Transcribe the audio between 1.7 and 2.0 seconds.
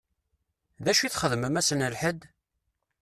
n